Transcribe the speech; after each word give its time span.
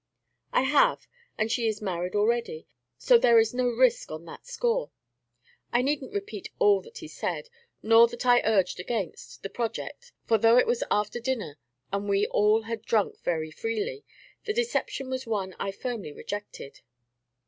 "'I 0.51 0.63
have, 0.63 1.07
and 1.37 1.51
she 1.51 1.67
is 1.67 1.79
married 1.79 2.15
already, 2.15 2.65
so 2.97 3.19
there 3.19 3.37
is 3.37 3.53
no 3.53 3.67
risk 3.69 4.09
on 4.11 4.25
that 4.25 4.47
score.' 4.47 4.89
I 5.71 5.83
need 5.83 6.01
n't 6.03 6.11
repeat 6.11 6.49
all 6.57 6.81
that 6.81 6.97
he 6.97 7.07
said 7.07 7.45
for, 7.45 7.51
nor 7.83 8.07
that 8.07 8.25
I 8.25 8.41
urged 8.43 8.79
against, 8.79 9.43
the 9.43 9.49
project; 9.51 10.11
for 10.25 10.39
though 10.39 10.57
it 10.57 10.65
was 10.65 10.83
after 10.89 11.19
dinner, 11.19 11.59
and 11.93 12.09
we 12.09 12.25
all 12.25 12.63
had 12.63 12.81
drunk 12.81 13.19
very 13.21 13.51
freely, 13.51 14.03
the 14.45 14.53
deception 14.55 15.07
was 15.11 15.27
one 15.27 15.53
I 15.59 15.71
firmly 15.71 16.11
rejected. 16.11 16.81